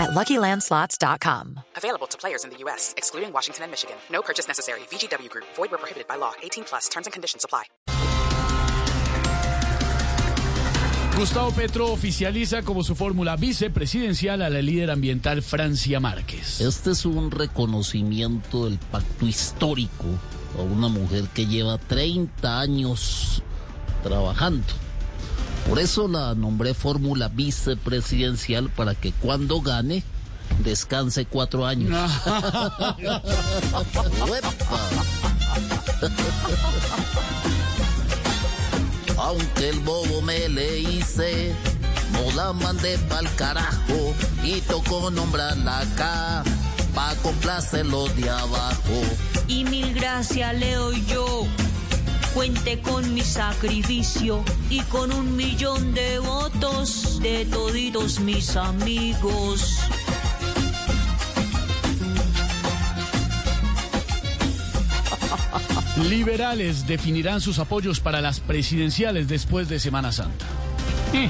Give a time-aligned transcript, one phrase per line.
[0.00, 1.60] at LuckyLandSlots.com.
[1.76, 3.96] Available to players in the U.S., excluding Washington and Michigan.
[4.10, 4.80] No purchase necessary.
[4.90, 5.44] VGW Group.
[5.56, 6.32] Void where prohibited by law.
[6.42, 6.88] 18 plus.
[6.88, 7.64] Terms and conditions apply.
[11.16, 16.62] Gustavo Petro oficializa como su fórmula vicepresidencial a la líder ambiental Francia Márquez.
[16.62, 20.06] Este es un reconocimiento del pacto histórico
[20.58, 23.42] a una mujer que lleva 30 años
[24.02, 24.72] trabajando.
[25.70, 30.02] Por eso la nombré fórmula vicepresidencial para que cuando gane
[30.64, 31.90] descanse cuatro años.
[39.16, 41.54] Aunque el bobo me le hice,
[42.14, 46.42] no la mandé pa'l carajo y tocó nombrarla acá
[46.96, 49.02] pa' complacer los de abajo.
[49.46, 51.46] y mil gracias le doy yo.
[52.34, 59.80] Cuente con mi sacrificio y con un millón de votos de toditos mis amigos.
[66.08, 70.46] Liberales definirán sus apoyos para las presidenciales después de Semana Santa.
[71.12, 71.28] Eh,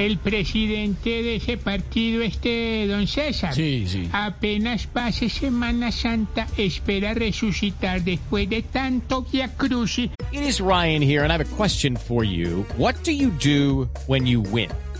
[0.00, 4.08] el presidente de ese partido, este don César, Sí, sí.
[4.12, 10.10] apenas pase Semana Santa, espera resucitar después de tanto Via Crucis.
[10.32, 12.64] It is Ryan here, and I have a question for you.
[12.76, 14.70] What do you do when you win?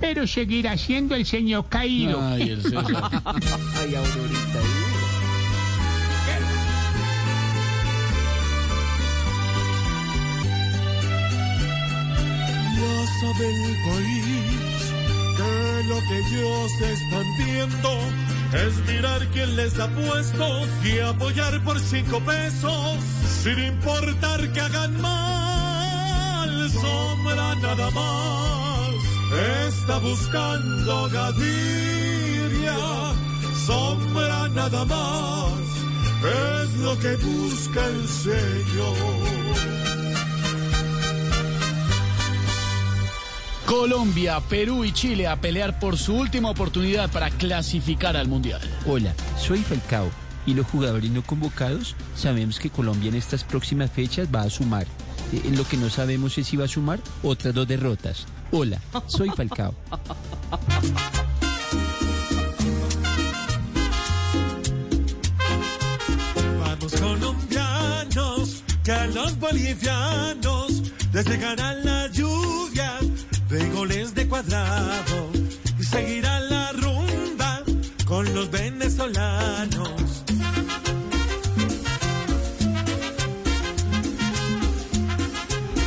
[0.00, 2.20] Pero seguirá siendo el señor caído.
[2.20, 2.84] Ay, el César.
[3.90, 4.02] Ya
[13.20, 14.82] sabe el país
[15.36, 17.90] que lo que ellos están viendo
[18.66, 22.98] es mirar quién les da puestos y apoyar por cinco pesos
[23.42, 26.70] sin importar que hagan mal.
[26.70, 28.61] Sombra nada más
[29.68, 32.76] está buscando Gaviria.
[33.66, 35.52] Sombra nada más
[36.24, 39.32] es lo que busca el Señor.
[43.66, 48.60] Colombia, Perú y Chile a pelear por su última oportunidad para clasificar al Mundial.
[48.86, 50.10] Hola, soy Falcao
[50.44, 54.86] y los jugadores no convocados sabemos que Colombia en estas próximas fechas va a sumar.
[55.32, 58.26] Eh, lo que no sabemos es si va a sumar otras dos derrotas.
[58.50, 59.74] Hola, soy Falcao.
[66.60, 70.82] Vamos colombianos, que a los bolivianos
[71.12, 72.98] les llegará la lluvia
[73.48, 75.30] de goles de cuadrado
[75.78, 77.62] y seguirá la rumba
[78.04, 79.41] con los venezolanos.